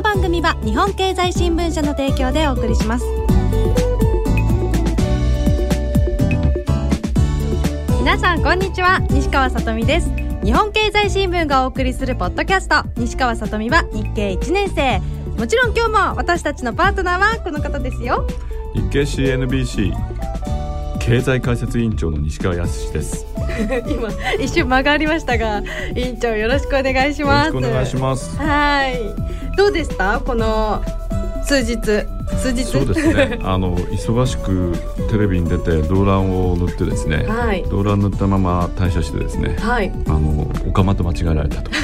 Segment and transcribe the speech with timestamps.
[0.00, 3.04] の番組は日本経済新聞社の提供でお送りします。
[7.98, 9.00] 皆さんこんにちは。
[9.10, 10.08] 西川さとみです。
[10.42, 12.82] 日本経済新聞がお送りするポッドキャスト。
[12.96, 15.00] 西川さとみは日経1年生。
[15.38, 18.26] もちろん今日も私たちのパートナーはこの方ですよ。
[18.74, 19.92] 日経 CNBC
[20.98, 23.26] 経済解説委員長の西川康です。
[23.88, 25.62] 今一瞬間がありましたが
[25.94, 28.36] 委員長よろしくお願いしよますお願いします。
[28.38, 28.98] はい
[29.56, 30.20] どうでした？
[30.20, 30.82] この
[31.44, 31.76] 数日
[32.38, 32.64] 数日？
[32.64, 33.38] そうですね。
[33.44, 34.72] あの忙しく
[35.10, 37.24] テレビに出て動乱を塗ってですね。
[37.26, 39.56] はい動乱塗ったまま退社してですね。
[39.58, 41.70] はいあのおかまと間違えられたと。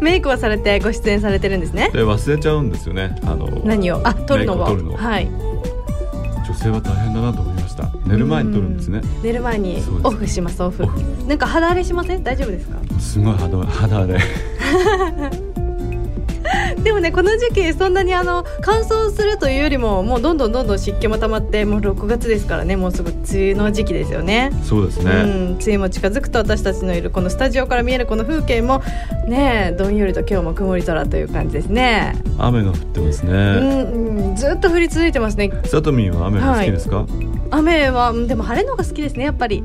[0.00, 1.90] メイクをされてご出演されてるんですね？
[1.92, 3.14] で忘れちゃうんですよね。
[3.24, 4.00] あの何を？
[4.04, 4.64] あ撮るのを
[4.96, 5.28] はい
[6.46, 7.51] 女性は大変だなと。
[8.06, 9.00] 寝る前に撮るんですね。
[9.22, 10.84] 寝る前にオフしますオフ。
[11.26, 12.22] なんか肌荒れしません？
[12.24, 12.78] 大丈夫ですか？
[13.00, 14.20] すごい肌肌荒れ。
[16.82, 23.20] でもねこの時期そんなにあの乾燥するというよりももうどんどんどんどん湿気も溜まってもう6月ですからねもうすぐ梅
[23.52, 24.50] 雨の時期ですよね。
[24.64, 25.10] そうですね。
[25.10, 28.82] うん、梅雨も近づくと私たちのいるこのスタジオから見えるこの風景も
[29.28, 32.14] ねどんよりと今日も曇り空という感じですね。
[32.38, 33.32] 雨が降ってますうね。
[33.82, 35.50] ん、うん、ずっと降り続いてますね。
[35.66, 37.06] さとみんは雨が好きですか？
[37.50, 39.62] 雨はうんでも晴れのが好きですねやっぱり。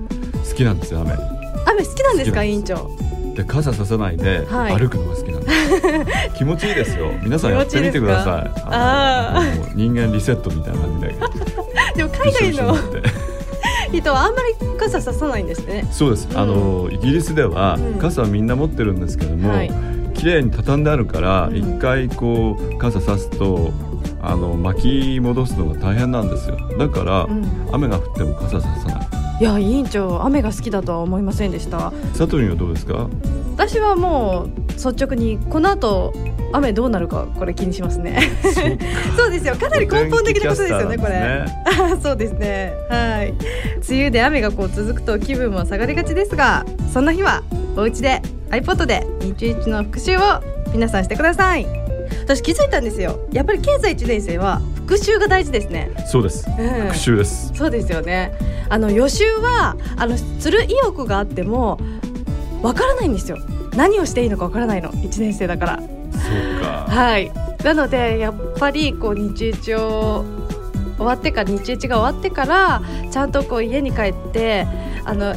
[0.47, 1.11] 好きなんですよ雨。
[1.13, 2.89] 雨好きなんですか委員長。
[3.37, 4.79] で傘ささないではい。
[4.79, 7.11] 歩くのが好きなんです、 気持ちいいですよ。
[7.23, 8.61] 皆さんやってみてください。
[8.65, 11.15] あの人間リセットみたいな感じで。
[11.95, 12.77] でも海外の
[13.93, 15.87] 人はあんまり傘ささないんですね。
[15.91, 17.99] そうです、あのイギリスではうん。
[17.99, 19.71] 傘はみんな持ってるんですけども、はい。
[20.15, 21.55] 綺麗に畳んであるからうん。
[21.55, 23.71] 一、回こう傘さすと
[24.19, 26.57] あの巻き戻すのが大変なんですよ。
[26.79, 27.45] だから、うん。
[27.71, 31.93] 雨が降っても傘ささないいや委員長雨が好きだとは思いませんでした。
[32.15, 33.07] サトリンはどうですか？
[33.55, 36.13] 私はもう率直にこの後
[36.53, 38.19] 雨どうなるかこれ気にしますね。
[39.15, 39.55] そうですよ。
[39.55, 41.15] かなり根本的なことですよねこれ。
[41.65, 42.73] あ そうですね。
[42.89, 43.29] はい。
[43.87, 47.43] 梅雨で雨がこう続くと気分も下がりがちですがそんな日は
[47.75, 50.21] お家で iPod で日一の復習を
[50.73, 51.67] 皆さんしてください。
[52.23, 53.19] 私気づいたんですよ。
[53.31, 55.91] やっぱり経済1年生は復習が大事ですね。
[56.07, 56.49] そうです。
[56.49, 56.55] うん
[56.85, 58.31] 復習です、そうですよね。
[58.69, 61.77] あの予習はあのする意欲があっても
[62.61, 63.37] わからないんですよ。
[63.75, 64.89] 何をしていいのかわからないの。
[64.91, 65.79] 1年生だから。
[65.79, 66.85] そうか。
[66.87, 67.29] はい。
[67.65, 70.23] なのでやっぱりこう日一を
[70.95, 72.81] 終わってから日一が終わってから
[73.11, 74.65] ちゃんとこう家に帰って
[75.03, 75.35] あの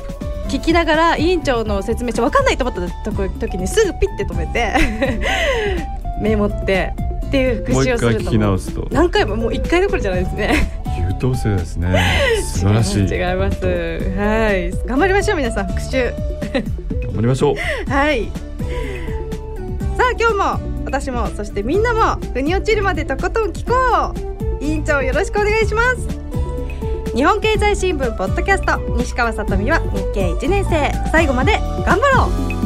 [0.48, 4.74] 聞きながら委員長の説明して分かんないと思った時にすぐピッて止めて
[6.22, 6.92] メモって
[7.30, 8.88] っていう復もう一回聞習をするとき直すと。
[8.90, 10.82] 何回ももう1回どころじゃないですね。
[10.98, 11.96] 優等生ですね。
[12.42, 12.98] 素晴らしい。
[12.98, 13.14] 違います。
[13.14, 13.64] 違います
[14.18, 14.70] はい。
[14.84, 15.68] 頑張りましょう皆さん。
[15.68, 16.12] 復習。
[17.04, 17.54] 頑張りましょう。
[17.90, 18.28] はい。
[19.96, 24.12] さあ今日も私もそしてみんなも腑に落ちるまでとことん聞こ
[24.60, 24.64] う。
[24.64, 26.08] 委員長よろしくお願いします。
[27.14, 30.90] 日本経済新聞ポッドキャスト西川さとみは日経1年生。
[31.12, 32.59] 最後まで頑張ろう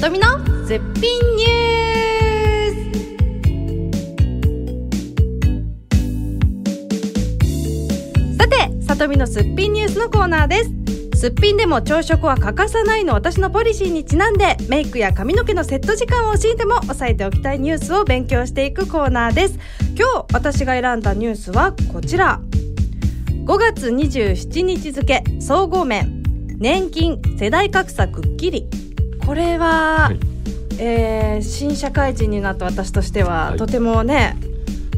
[0.00, 0.28] とみの
[0.64, 2.82] すっぴんニュー
[8.32, 8.36] ス。
[8.38, 10.70] さてさとみのすっぴんニュースのコーナーです。
[11.18, 19.58] すっぴんでも朝食は欠かさないの私のポリシーにちなんでメイクや髪の毛のセット時間を惜しんでも押さえておきたいニュースを勉強していくコーナーです。
[19.96, 22.40] 今日私が選んだニュースはこちら。
[23.46, 26.22] 5月27日付総合面。
[26.56, 28.68] 年金世代格差くっきり。
[29.28, 30.18] これは、はい。
[30.78, 33.58] えー新社会人になった私としては、はい。
[33.58, 34.36] とてもね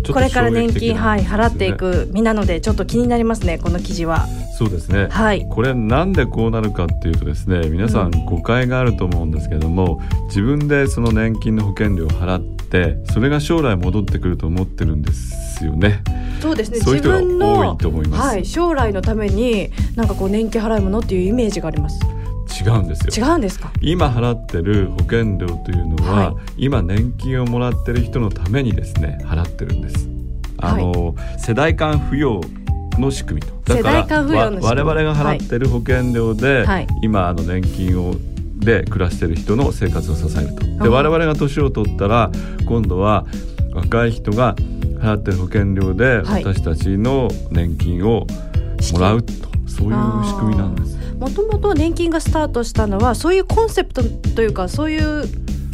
[0.06, 4.28] これから年金、はい、払っていく身なのでちょっと気になりますねこの記事は。
[4.56, 5.08] そうですね。
[5.10, 5.46] はい。
[5.50, 16.04] これなんでこうなるかっていうとですね皆さん誤解があると思うんですけども、自分でその年金の保険料を払ってそれが将来戻ってくると思ってるんですよね。
[16.40, 16.78] そうですね。
[16.78, 18.22] そういう人が自分の多いと思います。
[18.28, 21.98] はい、将来のためになんかこう年金払うものっていうイメージがあります
[22.60, 23.26] 違うんですよ。
[23.26, 23.72] 違うんですか？
[23.80, 26.64] 今払ってる保険料というのは、はい。
[26.64, 30.08] 今年金をもらってる人のためにですね払ってるんです。
[30.58, 32.40] あの、世代間扶養
[32.98, 33.74] の仕組みと。
[33.74, 34.88] だから世代間扶養の仕組み。
[34.88, 36.86] わ我々が払ってる保険料で、はい。
[37.02, 38.14] 今あの年金を
[38.56, 40.66] で暮らしてる人の生活を支えると。
[40.66, 42.30] であ我々が年を取ったら
[42.66, 43.24] 今度は
[43.72, 44.54] 若い人が
[44.98, 46.44] 払ってる保険料ではい。
[46.44, 48.26] 私たちの年金を
[48.92, 49.32] もらうと、
[49.66, 50.99] そういう仕組みなんです。
[51.20, 54.02] もともと年金がスタートしたのはそういうコンセプト
[54.34, 55.24] というかそういう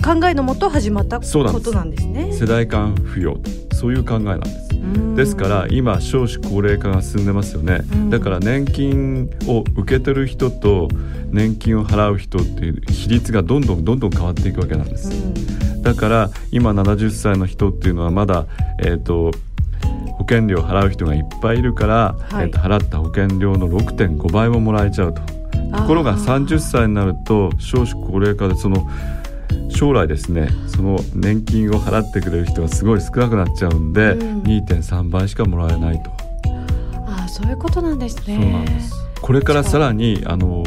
[0.05, 2.33] 考えのもと始まったことなんですね。
[2.33, 3.37] 世代間扶養
[3.71, 4.75] とそういう考えなんです。
[4.75, 5.15] うん。
[5.15, 8.11] ですから今少子高齢化が進んでますよね、うん。
[8.11, 10.89] だから年金を受け取る人と
[11.31, 15.15] 年金を払う人っていう比率がどんどんどんどん変わっていくわけなんです、う
[15.79, 15.83] ん。
[15.83, 18.47] だから今70歳の人っていうのはまだ、
[18.81, 19.31] えー、と
[20.19, 22.47] 保険料を払う人がいっぱいいるから、はい。
[22.47, 25.36] えーと払った保険料の6.5倍ももらえちゃうと
[25.73, 28.89] ところがあー30歳になると少子高齢化でその
[29.69, 34.43] 将来ですねその年金を払ってくれる人がすごい少なくなっちゃうんで、うん。
[34.43, 36.11] 2.3倍しかもらえないと、
[37.07, 38.37] あーそういうことなんですね。
[38.41, 38.93] そうなんです。
[39.21, 40.37] これからさらにあ。
[40.37, 40.65] の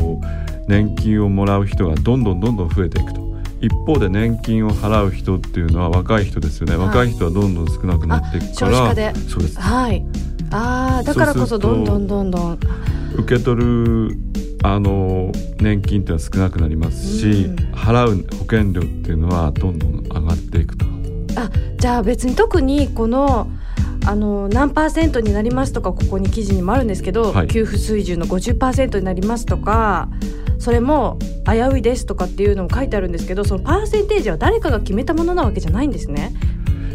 [0.69, 3.28] 年金をもらう人がどんどんどんどん増えていくと。
[3.60, 6.88] 一方で年金を払う人っていうのは若い人ですよね、はい。
[6.88, 9.16] 若い人はどんどん少なくなっていくからあ少子化で。
[9.28, 9.60] そうです。
[9.60, 10.06] はい。
[10.52, 12.60] ああだからこそどんどんどんどん。
[13.16, 14.18] 受け取る
[14.64, 17.56] あの年金っていうのは少なくなりますし、うん。
[17.74, 20.86] 払う保険料っていうのはどんどん上がっていくと。
[21.36, 23.50] あじゃあ別に特にこの
[24.06, 27.48] あの何パーセントになりますとかここに記事にもあるんですけど、はい。
[27.48, 30.10] 給付水準の50%になりますとか
[30.58, 36.34] それも危ういですとかっていうのも書いてあるんですけどそのパーセンテージは誰かが決めたものなわけじゃないんですね。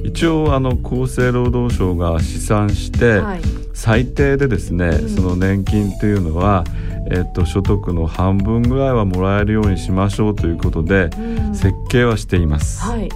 [0.05, 3.40] 一応あの厚生労働省が試算して、はい、
[3.72, 5.08] 最低でですね、うん。
[5.08, 6.64] その年金というのは、
[7.10, 11.54] えっと所得の半分ぐらいはもらえるようにしましょうということでうん。
[11.54, 13.08] 設計はしています、はい、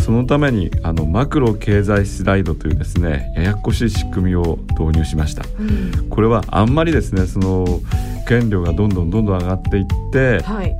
[0.00, 5.44] そのためにあのマクロ経済スライドというですねややこしい仕組みを導入しました。
[5.58, 6.08] うん。
[6.08, 7.80] これはあんまりですねその保
[8.28, 10.76] 険料がどんどんどんどん上がっていってはい、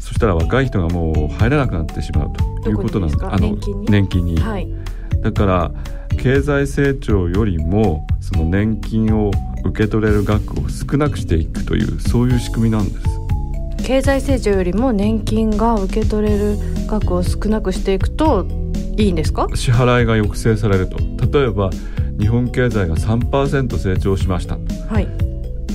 [0.00, 2.32] そしたら若い人がもう入れなくなってしまう
[2.62, 3.56] ということなんですあの
[3.88, 4.68] 年金に、はい、
[5.20, 5.70] だから
[6.18, 9.30] 経済成長よりもその年金を
[9.64, 13.06] 受け取れる額を少なくしていくというそういう仕組みなんです。
[13.84, 16.56] 経済成長よりも年金が受け取れる
[16.86, 18.46] 額を少なくしていくと
[18.96, 19.46] いいんですか？
[19.54, 20.96] 支払いが抑制されると。
[21.38, 21.68] 例えば
[22.18, 24.56] 日本経済が3%成長しました。
[24.88, 25.08] はい、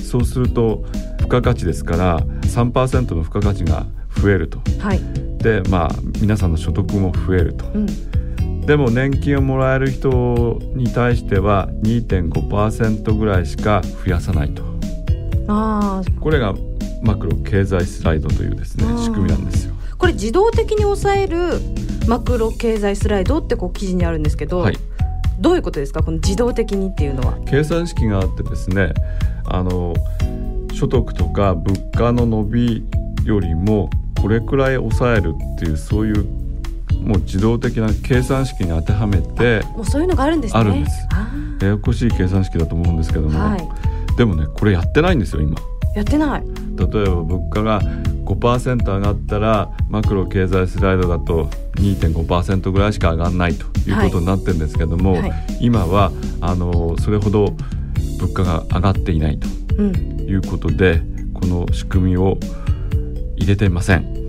[0.02, 0.84] そうすると
[1.18, 3.86] 付加価値ですから3%の付加価値が
[4.20, 4.58] 増えると。
[4.80, 5.00] はい、
[5.38, 7.64] でまあ皆さんの所得も増えると。
[7.74, 7.86] うん、
[8.70, 14.62] でも年金をもらえる人に対しては2.5%ぐらいしか増やさないと。
[15.48, 16.20] ああ。
[16.20, 16.54] これが
[17.02, 19.74] マクロ経済スライドというですね仕組みなんですよ。
[19.98, 21.60] これ自動的に抑える
[22.06, 24.76] マクロ経済スライドってこう記事にあるんですけど、はい、
[25.40, 26.04] どういうことですか？
[26.04, 27.36] この自動的にっていうのは。
[27.46, 28.94] 計算式があってですね
[29.46, 29.94] あの
[30.72, 32.84] 所得とか物価の伸び
[33.24, 33.90] よりも
[34.22, 36.24] これくらい抑えるっていうそういう
[37.00, 40.60] もう自動的な計算式に当てはめてもうそういうのがあるんですね。
[40.60, 41.28] あるんですあ
[41.62, 44.16] ややこしい計算式だと思うんですけども、ーはい。
[44.16, 45.56] でもねこれやってないんですよ今。
[45.94, 46.42] やってない。
[46.76, 47.80] 例えば物価が
[48.24, 57.54] 5%上がったらマクロ経済スライドだと2.5%ぐらいしか上がらないということになってるんですけども、はい今はあのそれほど
[58.18, 60.20] 物価が上がっていないとうん。
[60.20, 61.02] いうことで
[61.34, 62.38] この仕組みを
[63.36, 64.19] 入れていません。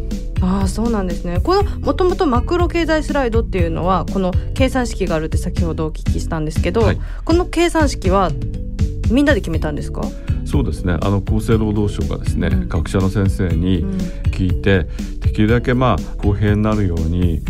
[0.41, 1.39] ああそうなんですね。
[1.39, 8.31] このもともとマクロ経済スライドっていうのはこの計算式があるって先ほどお聞きしたんですけど、はいこの計算式は
[9.11, 10.01] みんなで決めたんですか？
[10.45, 13.97] そうですねあの厚生労働省がですね、うん学者の先生にうん
[14.31, 14.87] 聞いて、
[15.19, 17.41] できるだけまあ公平になるように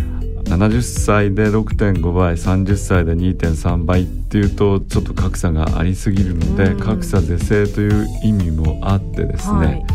[0.46, 9.86] 70歳で6.5倍30歳で2.3倍っていうとちょっと格差がありすぎるので、うん格差是正という意味もあってですね、はい。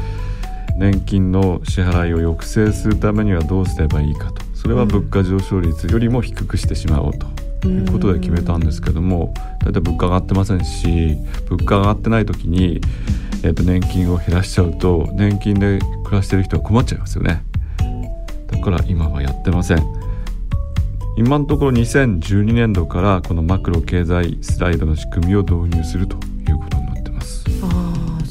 [0.78, 4.44] 年金の支払いを抑制するためにはどうすればいいかと。
[4.54, 7.26] それは物価上昇率よりも低くしてしまおうと。
[7.68, 11.16] いうことで決めたんですけどもだいたい物価上がってませんし
[11.48, 12.80] 物価上がってない時に、
[13.42, 17.42] えー、と年金を減らしちゃうと年金で暮らしてる人は困っちゃいますよね。
[18.46, 20.06] だから今はやってません。
[21.16, 26.18] 今のところ2012年度からこのマクロ経済スライドの仕組みを導入すると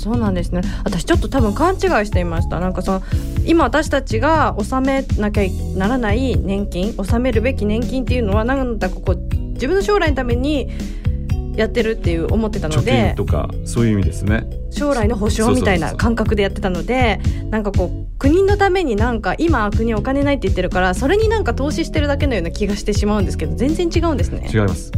[0.06, 0.62] そうなんですね。
[0.84, 2.60] 私ちょっと多分勘違いしていました。
[2.60, 3.02] なんかその
[3.44, 5.44] 今私たちが納めなきゃ
[5.76, 10.70] ならない年金納めるべき年金っていうのはなんだかこう自分の将来のために
[11.56, 14.46] やってるっていう思ってたの貯で金とかそういう意味ですね。
[14.70, 17.20] 将来の保証みたいな感覚でやってたので
[17.50, 24.48] なんかこう国のためになんか今国お金ないって言ってるからそれになんか投資してるだけのような気がしてしまうんですけど全然違うんですね。
[24.54, 24.92] 違います。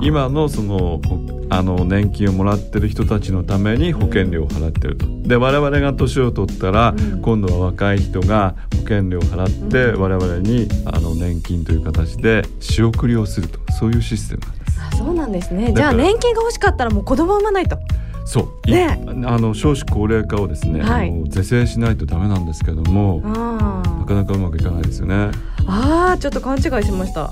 [0.00, 1.16] 今のそのほ
[1.54, 5.06] あの年金をもらってる人たちのために保険料を払ってると。
[5.28, 7.20] で我々が年を取ったら、うん。
[7.20, 10.00] 今度は若い人が保険料を払って、うん。
[10.00, 13.60] 我々にあの年金という形で仕送りをすると。
[13.72, 14.80] そういうシステムなんです。
[14.80, 15.74] あそうなんですね。
[15.74, 17.78] じゃあ年金が欲しかったらもう子供産まないと。
[18.24, 19.04] そう、いね。
[19.26, 21.12] あの少子高齢化をですね、はい。
[21.28, 25.30] 是正しないとダメなんですけども、あなかなかうまくいかないですよね。
[25.66, 27.28] あーちょっと勘違いしました。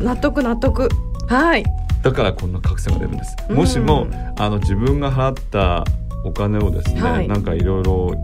[0.00, 0.88] 納得納得。
[1.28, 1.64] はい
[2.02, 3.36] だからこんな格差が出るんです。
[3.48, 4.06] うんもしも
[4.38, 5.84] あの自分が払った
[6.24, 8.14] お金をですね、はいなんかいろいろ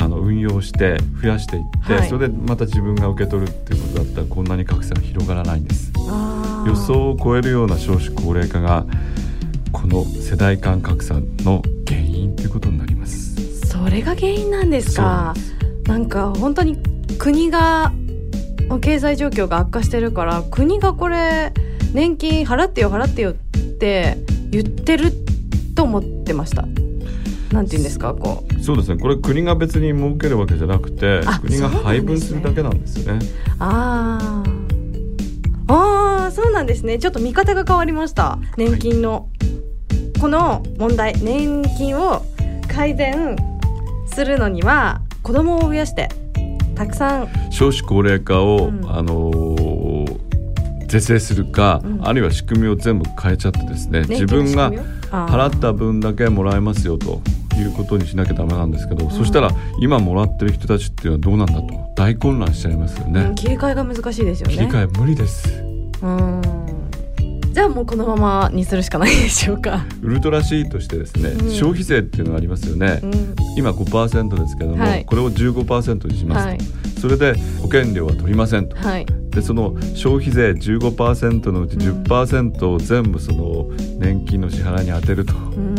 [0.00, 5.92] あの運用して増やしていって、はいそれでまた自分が受け取るっていうことだったらこんなに格差が広がらないんです。
[6.66, 8.84] 予想を超えるような少子高齢化が
[9.72, 13.66] この世代間格差の原因ということになります。
[13.66, 15.34] それが原因なんですか？
[15.86, 16.76] なんか本当に
[17.18, 17.92] 国が
[18.80, 21.52] 経済状況が悪化してるから国がこれ
[21.92, 24.18] 年金払ってよ払ってよって
[24.50, 25.12] 言ってる
[25.74, 26.62] と思ってました。
[27.52, 28.62] なんて言うんですかこう。
[28.62, 29.00] そうですね。
[29.00, 33.26] これ国が別に儲けるわけじゃなくてあ、国が配分するだけなんですよね。
[33.58, 34.68] あー。
[35.70, 36.98] あーそうなんですね。
[36.98, 38.38] ちょっと見方が変わりました。
[38.56, 39.28] 年金の、
[40.20, 41.14] この問題。
[41.22, 42.22] 年金を
[42.68, 43.36] 改善
[44.06, 46.08] するのには子供を増やして
[46.74, 47.28] たくさん。
[47.50, 48.90] 少子高齢化を、うん。
[48.90, 49.87] あのー
[50.88, 52.06] 是正するか、うん。
[52.06, 54.72] あるいは仕組みを全部変えちゃってですね自分が
[55.10, 57.20] 払った分だけもらえますよと
[57.56, 64.54] いうことにしなきゃダメなんですけど、そしたら今もらってる人たちっていうのはどうなんだと大混乱しちゃいますよね、うん切り替えが難しいですよね。
[64.54, 65.62] 切り替え無理です。
[66.02, 66.77] うん
[67.58, 71.50] じゃあもうこのままにするしかないでしょうか、ウルトラ C としてですね、うん。
[71.50, 73.34] 消費税っていうのがありますよね、うん。
[73.56, 75.04] 今5%ですけども、はい。
[75.04, 76.44] これを15%にします。
[76.44, 76.58] と、はい。
[77.00, 78.76] それで保険料は取りませんと。
[78.76, 79.06] はい。
[79.30, 83.64] でその消費税15%のうちうん10%を全部その
[83.98, 85.34] 年金の支払いに充てると。
[85.34, 85.74] うん。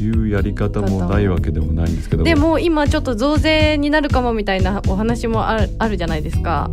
[0.00, 2.24] いうやり方もないわけでもないんですけども。
[2.24, 6.70] でも今ちょっと増税になるかもみたいなお話もあるあるじゃないですか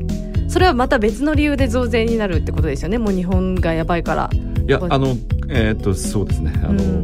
[0.47, 2.97] それはまた別の理由で増税になるってことですよね。
[2.97, 4.29] もう日本がやばいから。
[4.33, 5.15] いやあの
[5.49, 6.53] えっ、とそうですね。
[6.63, 7.01] あの、うん。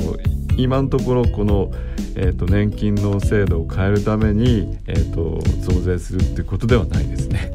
[0.58, 1.72] 今のところこの、
[2.16, 7.52] えー、と年金の制度を変えるために、えー、と増税するっていうことではないですね。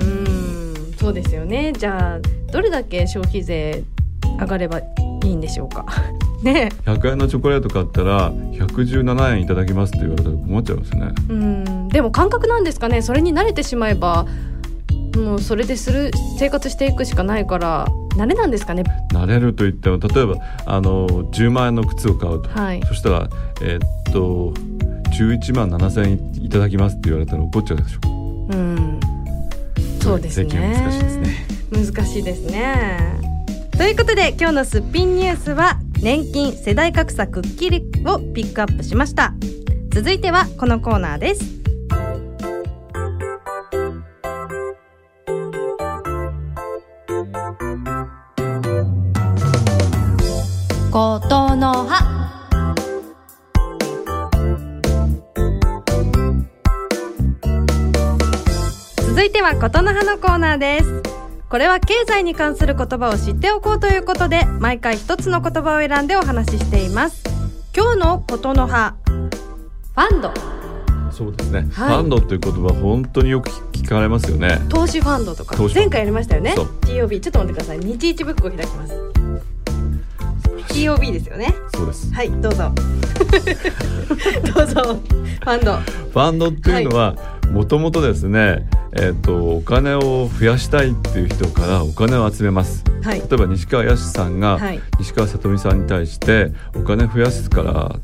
[0.00, 0.94] うん。
[0.98, 1.72] そうですよね。
[1.72, 3.84] じゃあどれだけ消費税
[4.38, 4.84] 上がればい
[5.24, 5.86] いんでしょうか。
[6.42, 6.68] ね。
[6.84, 11.14] 100円のチョコレート買ったら117円いただきますって言われたら困っちゃいますよね。
[11.28, 11.88] うん。
[11.88, 13.00] でも感覚なんですかね。
[13.00, 14.26] それに慣れてしまえば
[15.16, 18.84] もうそれでする生活していくしかないから慣れなんですかね？
[19.12, 22.82] 慣れると言っても例えばあの10万円の靴を買うと、はい。
[22.86, 23.28] そしたら
[23.62, 24.52] えーっと
[25.10, 27.98] 11万7千円いただきますって言われたら怒っちゃうでしょ。
[28.08, 29.00] うん。
[30.00, 30.76] そうですね。
[30.78, 31.46] 難しいですね。
[31.72, 33.20] 難しいですね。
[33.76, 39.34] ということで今日のすっぴんニュースは年金世代格差くっきりをピックアップしました。
[39.92, 41.55] 続いてはこのコーナーです
[50.96, 52.74] ことの葉。
[59.06, 61.02] 続いてはことの葉のコーナーです。
[61.50, 67.22] これは経済に関する言葉を知っておこうということで毎回一つの言葉を選んでお話ししています。
[67.76, 68.94] 今日のことの葉。
[69.04, 70.32] ファンド。
[71.10, 71.68] そうですね、はい。
[71.68, 74.62] ファンドっていう言葉本当によく聞かれますよね。
[74.70, 75.62] 投資ファンドとか。
[75.74, 76.54] 前回やりましたよね。
[76.54, 77.80] TOB ちょっと待ってください。
[77.80, 79.05] 日一ブックを開きます
[80.76, 81.54] TOB ですよね。
[81.74, 82.12] そうです。
[82.12, 82.72] はいどうぞ。
[84.54, 84.82] どうぞ
[85.40, 85.76] ファンド。
[85.76, 87.16] ファンドっていうのは
[87.52, 92.84] もともとですねえーっとお金を増やしたいっていう人からお金を集めます。
[93.02, 93.20] はい。
[93.20, 94.80] 例えば西川康さんがはい。
[94.98, 97.96] 西川さとみさんに対してお金増やすから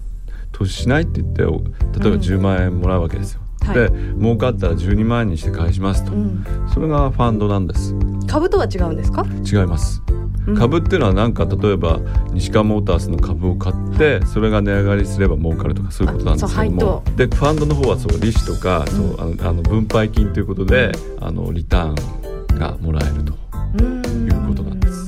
[0.52, 1.62] 投資しないって言ってお
[1.98, 2.20] 例えばうん。
[2.20, 3.40] 10万円もらうわけですよ。
[3.66, 3.74] はい。
[3.74, 6.44] で儲かったら12万円にして返しますと、うん。
[6.72, 7.94] それがファンドなんです。
[8.26, 9.24] 株とは違うんですか？
[9.44, 10.21] 違います、うん
[10.56, 12.00] 株っていうのはなんか例えば
[12.32, 17.02] 西川モータースの株を買ってそれが値上がりすれば儲かるとかそういうことなんですけども。
[17.06, 18.86] あでファンドの方はそう利子とか、うん。
[18.88, 23.34] そうあのあの分配金ということであのリターンがもらえると。
[23.78, 24.02] うん。
[24.28, 25.06] いうことなんです。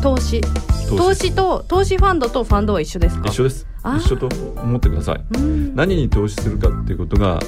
[0.00, 0.40] 投資。
[0.88, 1.34] 投資。
[1.34, 3.28] と投資ファンドとファンドは一緒ですか？
[3.28, 3.66] 一緒です。
[3.84, 4.28] 一緒と
[4.62, 5.24] 思ってください。
[5.36, 5.76] うん。
[5.76, 7.38] 何に投資するかっていうことが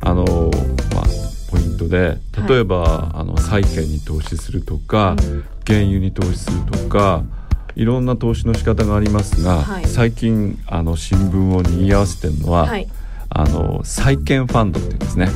[0.00, 0.24] あの、
[0.94, 1.04] まあ、
[1.76, 2.18] ポイントで
[2.48, 5.44] 例えば、あの債券に投資するとか、うん。
[5.66, 7.24] 原油に投資するとか
[7.74, 9.84] いろんな投資の仕方がありますが、はい。
[9.86, 12.88] 最近あの新聞を賑わせてるのは、はい。
[13.28, 15.28] あの債券ファンドっていうんですね。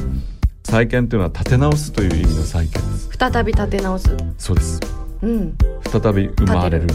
[0.65, 3.11] 債券というのは立て直すという意味の債券です。
[3.19, 4.17] 再び立て直す。
[4.39, 4.81] そうです。
[5.23, 5.57] うん。
[5.91, 6.87] 再び生まれる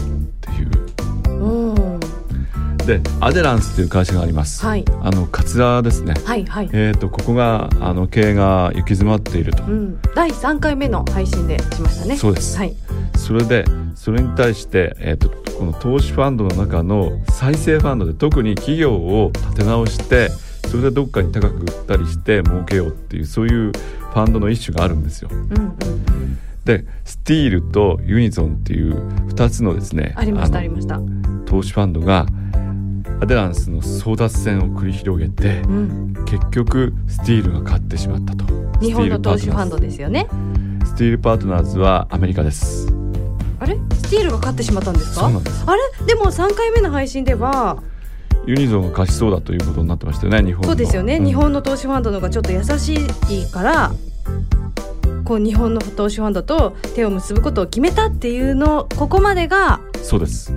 [2.86, 4.84] でアデランスっていう会社があります、はい。
[5.02, 6.14] あの桂ですね。
[6.24, 6.70] はいはい。
[6.72, 10.00] えー、とここがあの経営が行き詰まっていると、うん。
[10.14, 12.16] 第3回目の配信でしましたね。
[12.16, 12.56] そうです。
[12.56, 12.74] はい。
[13.16, 13.64] それで
[13.96, 20.28] それに対して、えー、とこの投資ファンドの中の再生ファンドで特に企業を立て直して
[20.68, 25.30] それでどっかに高く売ったりして儲けようっていうそういうファンドの一種があるんですよ。
[25.32, 26.38] うんうん。
[26.64, 31.00] でスティールとユニゾンっていう2つのですねありましたのありました。
[31.46, 32.26] 投資ファンドが
[33.20, 36.14] アデランスの争奪戦を繰り広げてうん。
[36.26, 38.44] 結局スティールが勝ってしまったと。
[38.80, 40.28] 日本の投資ファンドですよね。
[40.84, 41.62] スティールパートナー。
[41.62, 42.88] ズはアメリカです。
[43.58, 43.78] あれ？
[43.94, 45.26] スティールが勝ってしまったんですか？
[45.26, 46.06] あれ？
[46.06, 47.82] でも3回目の配信では
[48.46, 50.68] ユニゾンが勝ちそうだということになってましたよね日本の。
[50.68, 51.24] そうですよね、ん。
[51.24, 53.92] 日本の投資ファンドの方がちょっと優しいから
[55.24, 60.52] こう日本の投資ファンドと手を結ぶことを決めたっていうのここまでがそうです。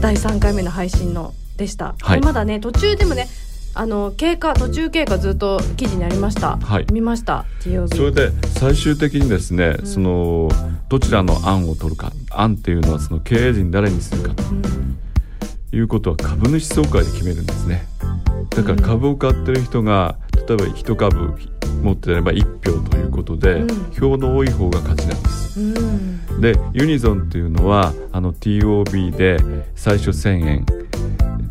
[0.00, 2.20] 第3回目の配信のでした、はい。
[2.20, 3.28] でまだね途中でもね
[3.74, 6.86] あの経過途中経過ずっと記事にありました、はい。
[6.92, 7.44] 見ました。
[7.60, 9.86] TOB それで最終的にですね、ん。
[9.86, 10.48] その
[10.88, 12.12] どちらの案を取るか。
[12.30, 14.42] 案っていうのはその経営陣誰にするかと。
[14.50, 14.98] うん。
[15.70, 17.86] いうことは株主総会で決めるんですね。
[18.50, 20.16] だから株を買ってる人が
[20.48, 21.34] 例えば1株
[21.82, 23.92] 持ってれば1票ということで、うん。
[23.92, 25.60] 票の多い方が勝ちなんです。
[25.60, 26.40] うん。
[26.40, 29.38] でユニゾンっていうのはあの TOB で
[29.74, 30.66] 最初1000円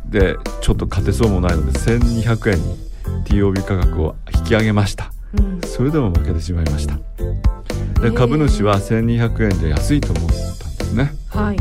[0.10, 2.78] でちょっと勝てそうもないので1200円に
[3.26, 5.12] TOB 価格を引き上げました。
[5.38, 5.62] うん。
[5.62, 6.96] それでも負けてしまいました。
[6.96, 6.98] へ
[8.02, 11.14] でー株主は1200円で安いと思ったんですね。
[11.30, 11.58] はい。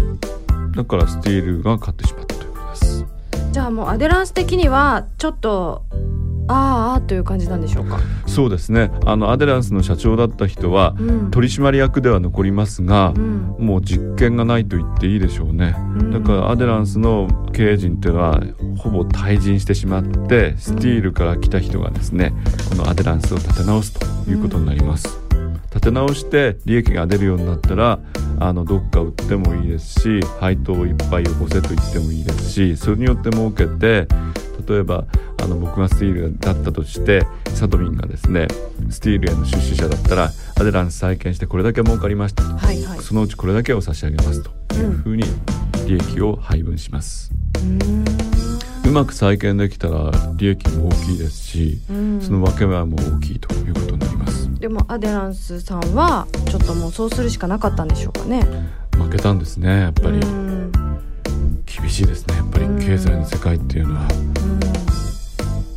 [0.77, 3.07] だからスティールが勝ってしまったということです。
[3.53, 5.85] じゃあもうアデランス的にはちょっと
[6.49, 8.91] あーあーという感じなんでしょうか、そうですね。
[9.05, 11.31] あのアデランスの社長だった人はうん。
[11.31, 13.57] 取締役では残りますがう、ん。
[13.59, 15.75] もう実権がないと言っていいでしょうね。
[15.77, 16.11] うん。
[16.11, 18.41] だからアデランスの経営陣っていうのは
[18.79, 22.33] ほぼ退陣してしまってスティールから来た人がですね
[22.69, 25.19] このアデランスを立て直すということになります、
[25.87, 28.01] 立て直して利益が出るようになったら
[28.41, 34.09] あのどっか売ってもいいですし配当をいっぱいよこせと言ってもいいですしそれによって儲けて
[34.67, 35.05] 例えば
[35.41, 38.49] あの僕がスティールだったとしてサトミンがですね
[38.91, 42.43] スティールへの出資者だったらアデランス再建してこれだけ儲かりました。
[42.43, 43.01] とはいはい。
[43.01, 45.23] そのうちこれだけを差し上げますというふうに
[45.87, 47.31] 利益を配分します。
[48.85, 52.21] うまく再建できたら利益も大きいですし、うん。
[52.21, 54.36] その分け目も大きいということになります。
[54.59, 58.43] でもアデランスさんはちょっともうそうするしかなかったんでしょうかね
[58.97, 59.81] 負けたんですね。
[59.81, 60.73] やっぱりうん
[61.67, 62.37] 厳しいですね。
[62.37, 64.03] やっぱり経済の世界っていうのは。
[64.03, 64.27] うん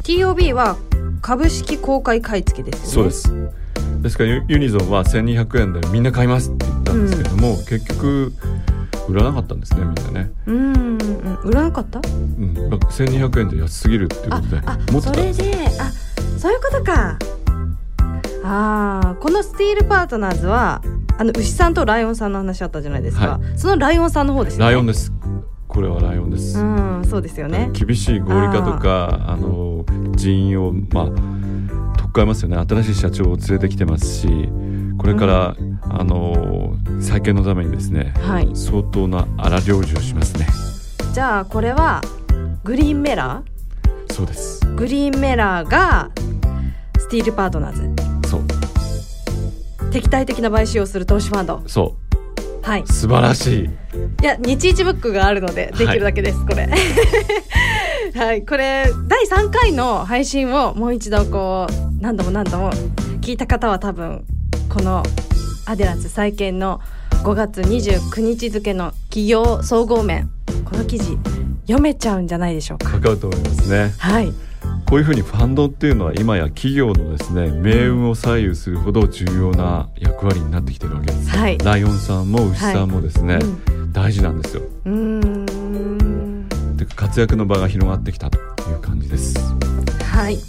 [0.03, 0.75] TOB は
[1.21, 4.01] 株式公開買い付けですよねそうです。
[4.01, 8.33] ですからユユニゾンは1200円でみんな買いますって言ったんですけども、結局
[9.07, 10.31] 売らなかったんですねみんなね。
[10.47, 10.97] うんうん
[11.43, 11.99] 売らなかった？
[11.99, 15.13] うん、1200円じゃ安すぎるっていうあことであ持ってた。
[15.13, 15.91] それであ
[16.39, 17.19] そういうことか
[18.51, 20.81] あーこのスティールパートナーズは
[21.19, 24.65] あの牛さんとライオンさんの話あったじゃないですか、はそのライオンさんの方ですよね。
[24.65, 25.13] ライオンです。
[25.67, 26.57] これはライオンです。
[26.57, 27.69] うんそうですよね。
[27.73, 29.85] 厳しい合理化とかあの
[30.15, 32.57] 人員をまあ取っ換えますよね。
[32.57, 34.27] 新しい社長を連れてきてますし
[34.97, 38.49] これから、あの再建のためにですねはい。
[38.55, 40.47] 相当な荒療治をしますね。
[41.13, 42.01] じゃあこれは
[42.63, 43.43] グリーンメラ
[44.09, 44.65] そうです。
[44.65, 46.09] ーグリーンメラーが
[46.97, 48.08] スティールパートナーズ
[49.91, 51.63] 敵対的な買収をする投資ファンド。
[51.67, 51.95] そ
[52.61, 52.81] はい。
[52.81, 53.69] う素晴らしい。
[54.21, 56.69] いや日一ブックがあるのでできるだけです、これ。
[58.15, 58.45] はい。
[58.45, 62.71] これ第3回の配信をもう一度こう何度も何度も
[63.21, 64.25] 聞いた方は多分
[64.67, 65.03] この
[65.65, 66.81] アデランス再建の
[67.23, 70.29] 5月29日付の企業総合面
[70.65, 71.17] この記事
[71.63, 72.91] 読めちゃうんじゃないでしょうか。
[72.91, 73.93] かかると思いますね。
[73.97, 74.33] はい
[74.89, 81.59] こういうふうにファンドっていうのは今や企業のですね命運を左右するほど重要な役割になってきてるわけです、はい。
[81.59, 83.37] ライオンさんも牛さんもですね、
[83.91, 84.63] 大事なんですよ。
[84.85, 84.89] う
[86.75, 89.37] で活躍の場が広がってきたという感じです。
[90.05, 90.39] はい。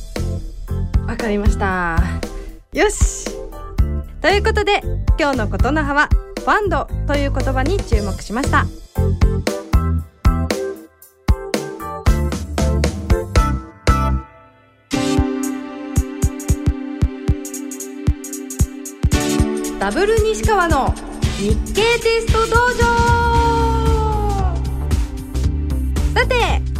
[1.06, 1.98] わかりました。
[2.72, 3.26] よし。
[4.22, 4.80] ということで
[5.18, 8.66] 今日のことの葉はファンドという言葉に注目しました
[19.80, 20.94] ダブル西川の
[21.38, 22.60] 日経テスト道場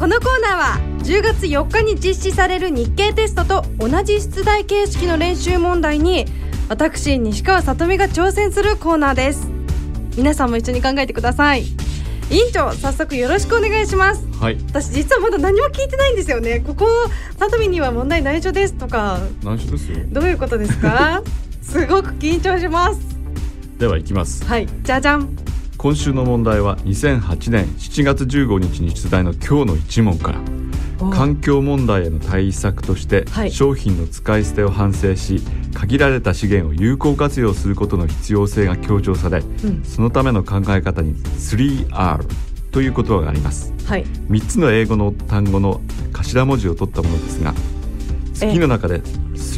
[0.07, 6.27] のコーナーは10月4日に実施される日経テストと同じ出題形式の練習問題に
[6.69, 9.49] 私西川さとみが挑戦するコーナーです。
[10.17, 11.63] 皆さんも一緒に考えてください。
[12.31, 14.27] 委員長早速よろしくお願いします。
[14.39, 14.59] はい。
[14.69, 16.61] 私実はまだ何も聞いてないんですよね。
[16.61, 16.87] ここ
[17.39, 19.19] さとみには問題内緒ですとか。
[19.43, 19.99] 内緒ですよ。
[20.09, 21.23] どういうことですか？
[21.63, 23.01] すごく緊張します。
[23.79, 24.45] ではいきます。
[24.45, 24.69] はい。
[24.83, 25.29] じゃじゃん。
[25.79, 30.41] 今週の問題は2008年7月15日に出題の今日の一問から。
[31.13, 33.51] 環境問題への対策として、はい。
[33.51, 35.41] 商品の使い捨てを反省し
[35.73, 39.83] 限られた資源を有効活用することの必要性が強調されうん。
[39.85, 42.27] そのための考え方に 3R
[42.71, 43.73] という言葉があります。
[43.87, 44.05] はい。
[44.05, 45.81] 3つの英語の単語の
[46.13, 47.55] 頭文字を取ったものですが
[48.35, 49.03] 次の中で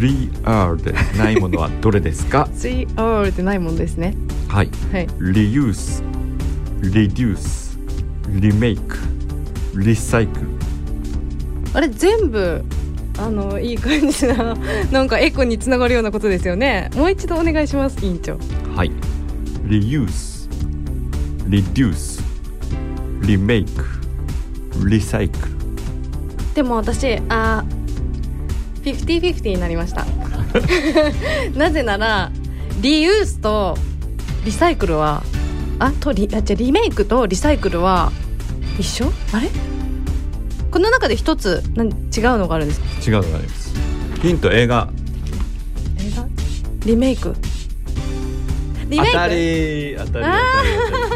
[0.00, 4.14] 3R でないものはどれですか？3R ってないもんですね。
[4.48, 4.70] はい。
[4.92, 5.07] はい。
[5.18, 6.02] Reuse
[6.81, 7.78] Reduce
[8.28, 8.81] Remake
[9.74, 10.28] Recycle
[11.74, 12.64] あれ全部
[13.18, 14.57] あのいい感じな
[14.90, 16.90] なんかエコにつながるようなことですよね。
[16.96, 18.38] もう一度お願いします委員長。
[18.74, 18.90] はい。
[19.66, 20.48] Reuse
[21.48, 22.22] Reduce
[23.20, 23.66] Remake
[24.81, 25.52] Recycle
[26.55, 27.64] でも私あ
[28.82, 30.04] 50-50になりました。
[31.56, 32.30] なぜなら
[32.80, 33.76] リユースと
[34.44, 35.22] リサイクルは
[35.78, 38.12] あとリあじゃあリメイクとリサイクルは
[38.78, 39.12] 一緒？
[39.32, 39.48] あれ？
[40.70, 41.94] この中で一つなん違う
[42.38, 42.80] のがあるんです。
[42.80, 43.74] か違うのがあります。
[44.22, 44.88] ヒント映画。
[45.98, 46.26] 映画？
[46.86, 47.34] リメイク？
[48.88, 49.12] リメイク？
[49.12, 51.12] 当たり当たり当たり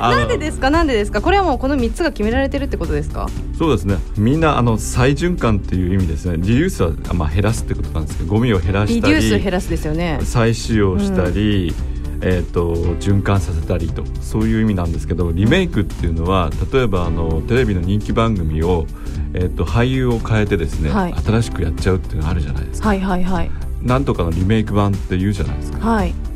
[0.00, 0.70] なんでですか？
[0.70, 1.20] なんでですか？
[1.20, 3.28] これはもうこの3つが決められてるってことですか？
[3.58, 3.96] そうですね。
[4.16, 6.36] みんなあの再循環っていう意味ですね。
[6.38, 10.20] リユースはあまあ減らすってことなんですけどゴミを減らリしたりデュース減らすですよね。
[10.22, 11.74] 再使用したり、
[12.20, 18.86] えー、と循環させたりとそういう意味なんですけどリメイクっていうのは例えばあのテレビの人気番組を、
[19.34, 21.14] えー、と俳優を変えてですね、はい。
[21.14, 23.50] 新しくやっちゃうっていうのがあるじゃないですか、はいはいはい。
[23.82, 25.78] なんとかのリメイク版って言うじゃないですか。
[25.78, 26.14] はい。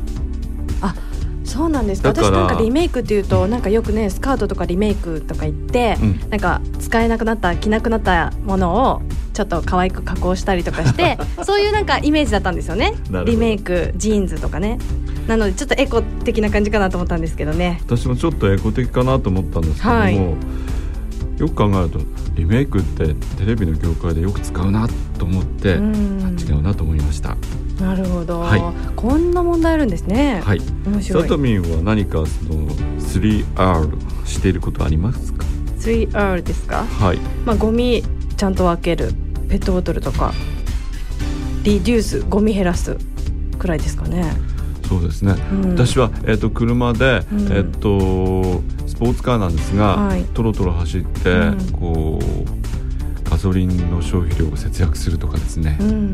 [1.51, 2.01] そうなんです。
[2.07, 6.29] 私なんかリメイクっていうとなんかよくねスカートとかリメイクとか言って、うん。
[6.29, 9.01] なんか使えなくなった着なくなったものを
[9.33, 12.93] ちょっと可愛く加工したりとかして そういうなんかイメージだったんですよね。
[13.25, 14.79] リメイクジーンズとかね。
[15.27, 17.81] なのでちょっとエコ的な感じかなと思ったんですけどね。
[17.85, 20.15] 私もちょっとエコ的かなと思ったんですけども、はい。
[20.15, 21.99] よく考えると
[22.35, 24.87] リメイクってテレビの業界でよく使うな
[25.17, 26.35] と思って、うん。
[26.37, 27.35] あ違うなと思いました
[27.81, 28.61] なるほど、はい。
[28.95, 30.61] こんな問題あるんですね、はい。
[30.85, 31.23] 面白い。
[31.23, 32.67] さとみんは何かその
[32.99, 35.45] 3R していることありますか
[35.79, 36.85] ？3R ですか？
[36.85, 37.17] はい。
[37.45, 38.03] まあ、ゴミ
[38.37, 39.13] ちゃんと分ける
[39.49, 40.31] ペットボトルとか
[41.63, 42.97] リデュースゴミ減らす
[43.59, 44.31] くらいですかね、
[44.87, 45.69] そうですね、うん。
[45.71, 47.41] 私は、えー、と車で、うん。
[47.41, 50.23] えー、とスポーツカーなんですが、はい。
[50.33, 51.71] トロトロ走って、うん。
[51.71, 52.25] こう
[52.60, 52.60] ガ
[53.41, 56.13] ソリンの消費量を節約するとかですね、うん、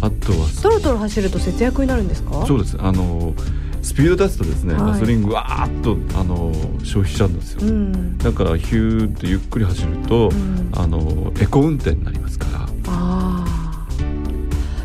[0.00, 0.48] あとは。
[0.62, 2.46] トロトロ走ると節約になるんですか？
[2.46, 2.76] そうです。
[2.80, 3.34] あの
[3.82, 4.82] スピード出すとですね、はい。
[4.92, 6.52] ガソリンぐわーっとあの
[6.84, 8.16] 消費しちゃうんですよ、うん。
[8.18, 10.70] だからヒューッとゆっくり走ると、うん。
[10.76, 12.68] あのエコ運転になりますから。
[12.86, 13.44] あ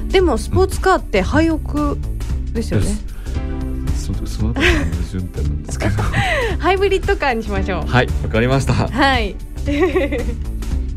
[0.08, 0.12] ー。
[0.12, 1.97] でもスポーツカーって廃屋
[2.53, 2.88] ですよね。
[3.95, 6.03] そその後が矛盾点なんですけど。
[6.60, 7.88] ハイブリッドカーにしましょう。
[7.88, 8.73] はいわかりました。
[8.73, 9.36] はい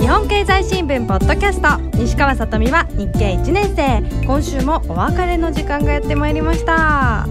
[0.01, 4.25] 日本経済新聞ポッドキャスト西川さとみは日経1年生。
[4.25, 7.25] 今週もお別れの時間がやってまいりました。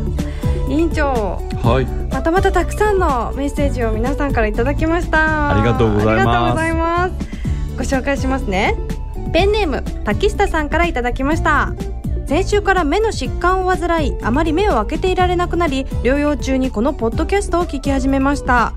[0.71, 1.85] 委員長はい。
[2.11, 5.51] またまたたくさんのメッセージを皆さんからいただきました。
[5.51, 6.13] ありがとうございます。
[6.13, 7.29] ありがとうございます。
[7.77, 8.88] ご紹介しますね
[9.33, 11.73] ペンネーム竹下さんからいただきました。
[12.27, 18.75] 先週から目の疾患を患いあまり目を開けていられなくなり療養中にこのポッドキャストを聞き始めました。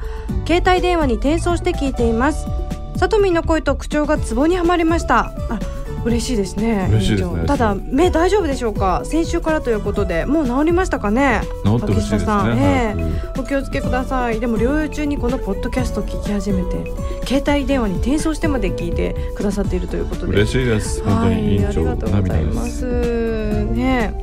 [0.48, 2.48] 携帯電話に転送して聞いています。
[2.96, 5.34] さとみんの声と口調がツボにはまりました。
[5.50, 5.60] あ
[6.04, 6.88] 嬉しいですね。
[6.90, 7.46] 嬉しいですね。
[7.46, 9.02] ただ目大丈夫でしょうか？
[9.04, 11.42] 先週からということでもう治りましたかね？
[11.64, 12.96] 治ってほしいですね。
[12.96, 13.02] ええ。
[13.02, 14.40] 早くお気をつけください。
[14.40, 16.92] でも療養中にこのポッドキャスト聞き始めて
[17.28, 20.34] 携帯電話に転送してまで聞いてくださっているということで。
[20.34, 21.04] 嬉しいです。
[21.04, 22.80] 本当に委員長はい、ありがとうございます。
[22.80, 23.66] す。
[23.66, 24.14] ね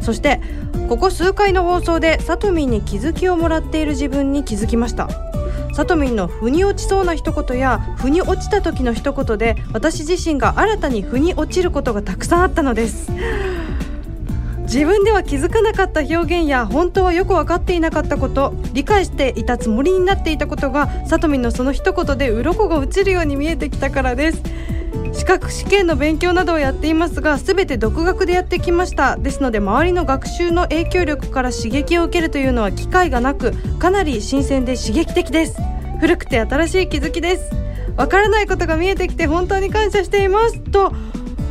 [0.00, 0.40] そして
[0.88, 5.08] ここ数回の放送でさとみんに気づきをもらっている自分に気づきました
[5.80, 13.10] さとみんの腑に落ちそうな一言や腑に落ちた時の一言で私自身が新たに腑に落ちることがたくさんあったのです。
[14.64, 24.42] 自分では気づかなかった表現や本当はよく分かっていなかったこと理解していたつもりになっていたことがさとみんのその一言で鱗が落ちるように見えてきたからです。
[25.12, 29.16] 資格試験の勉強などをやっていますが全て独学でやってきました。
[29.16, 35.69] ですので周りの学習の影響力から刺激を受けるというのは機会がなくかなり新鮮で刺激的です。
[36.00, 37.50] 古くて新しい気づきです。
[37.96, 40.58] わからないことが見えてきて本当に感謝しています。
[40.60, 40.92] と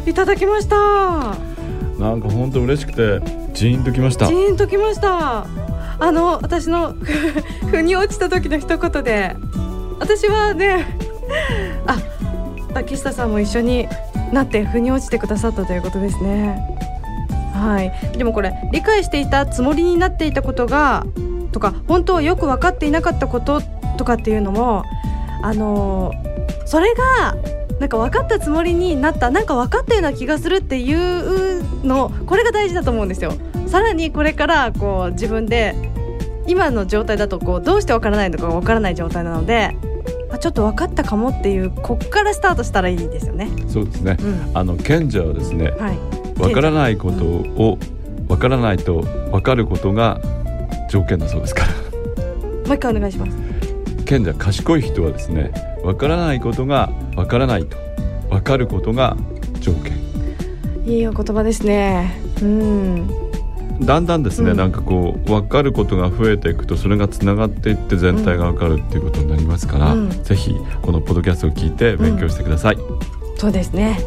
[0.07, 0.75] いただきました。
[1.99, 3.21] なんか本当嬉しくて
[3.53, 4.25] ジーンときました。
[4.25, 5.45] ジーンときました。
[5.99, 6.95] あの私の
[7.69, 9.35] 腑に落ちた時の一言で
[9.99, 10.95] 私はね
[11.85, 11.97] あ
[12.73, 13.87] 竹下さんも一緒に
[14.31, 16.59] なって腑に落ちてくださったということですね。
[17.53, 18.17] はい。
[18.17, 21.05] でもこれ理解していたつもりになっていたことが
[21.51, 23.61] とか本当はよく分かっていなかったこと
[23.99, 24.83] とかっていうのも
[25.43, 26.11] あの
[26.65, 27.35] それが
[27.79, 33.33] なんか分かったつもりになったなんか分かったような気がするっていうのこれが大事だと思うんですよ。
[33.67, 35.75] さらにこれからこう自分で
[36.47, 39.75] 今の状態だとこうどうして分からないのか分からない状態なので
[40.31, 43.49] あちょっと分かったかもっていうこっからスタートしたらいいですよね。
[43.67, 44.51] そうですね、うん。
[44.57, 47.77] あの賢者はですねはい、わからないことを
[48.27, 50.19] わからないとわかることが
[50.89, 51.67] 条件だそうですから。
[52.67, 53.48] もう一回お願いします。
[54.09, 55.51] 賢者賢い人はですね
[55.83, 57.77] わからないことがわからないと
[58.31, 59.15] わかることが
[59.59, 59.99] 条件
[60.83, 62.19] いいお言葉ですね。
[62.41, 63.07] うん。
[63.81, 72.77] だんだんですね、うんなんかこう分かることが増えていくとそれがつながっていって全体が分かるっていうことになりますから、うんぜひこのポッドキャストを聞いて勉強してください、
[73.37, 73.99] そうですね。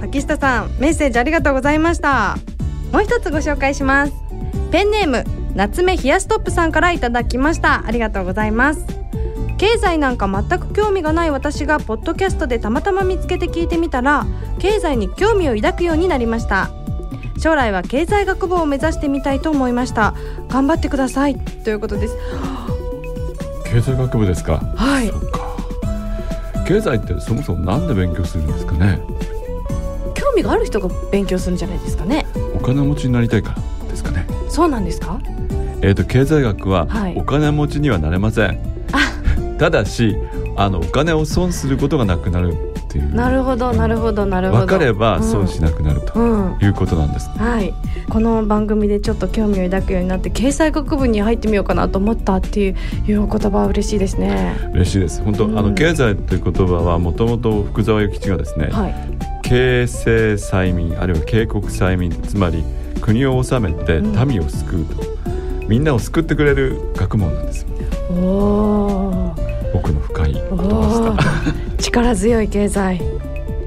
[0.00, 2.36] 竹下さん、メッセージありがとうございました。
[2.92, 4.12] もう一つご紹介します。
[4.70, 7.86] ペンネーム夏目冷やしトップさんからいただきました。
[7.86, 9.01] ありがとうございます。
[9.62, 14.26] 経済なんか全く興味がない私がポッドキャストでたまたま見つけて聞いてみたら
[14.58, 16.70] 経済に興味を抱くようになりました。
[17.38, 20.14] 将来は経済学部を目指してみたいと思いました。
[20.48, 21.36] 頑張ってください。
[21.36, 22.16] ということです。
[23.66, 24.60] 経済学部ですか？
[24.74, 25.06] はい。
[25.06, 25.40] そうか。
[26.66, 28.98] 経済ってそもそもなんで勉強するんですかね？
[30.14, 32.26] 興味がある人が勉強するんじゃないですかね。
[32.56, 34.26] お金持ちになりたいからですかね？
[34.48, 35.20] そうなんですか？
[35.82, 37.14] えー、と経済学ははい。
[37.16, 38.71] お金持ちにはなれません、
[39.62, 40.16] ただし
[40.56, 43.14] あのお金を損することがなくなるっていう。
[43.14, 44.60] なるほどなるほどなるほど。
[44.62, 47.72] 分かれば損しなくなるとうん、いうことなんです、はい。
[48.10, 54.56] この番組でちょっと興味を抱くようになって経済学部に入ってみようかなと思ったっていういうお言葉は嬉しいですね。
[54.74, 55.22] 嬉しいです。
[55.22, 55.56] 本当、うん。
[55.56, 58.94] あの経済という言葉はもともと福沢諭吉がですね、はい。
[59.44, 62.64] 経世済民あるいは警国済民つまり
[63.00, 64.28] 国を治めてうん。
[64.28, 64.96] 民を救うと、
[65.68, 67.68] みんなを救ってくれる学問なんですよ。
[68.10, 70.36] おお奥の深い
[71.78, 73.00] 力強い経済。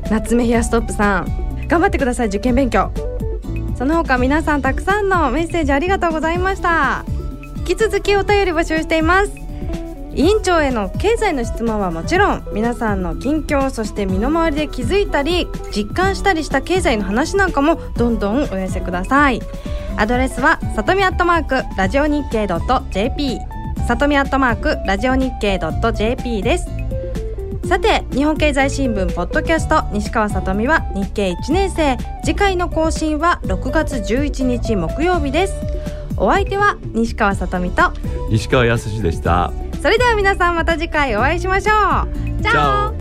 [0.10, 1.46] 夏目ヒアストップさん。
[1.68, 2.92] 頑張ってください受験勉強。
[3.78, 7.04] その他皆さんたくさんのメッセージありがとうございました。
[7.58, 9.32] 引き続きお便り募集しています。
[10.14, 19.42] 委員長への経済の質問はもちろん皆さんの近況そして身の回りで気づいたり実感したりした経済の話なんかもどんどんお寄せください。
[19.98, 22.48] アドレスはさとみアットマークラジオ日経
[22.92, 23.40] .jp
[23.88, 25.60] さとみアットマークラジオ日経
[25.94, 26.66] .jp です。
[27.68, 31.96] さて日本経済新聞ポッドキャスト西川さとみは日経1年生。
[32.24, 35.54] 次回の更新は6月11日木曜日です。
[36.18, 37.92] お相手は西川さとみと。
[38.32, 39.54] 西川康でした。
[39.84, 42.42] それでは皆さんまた次回お会いしましょう。
[42.42, 42.96] チャオ。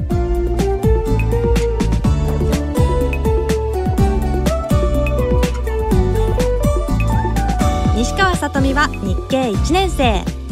[7.97, 10.44] 西川さとみは日経1年生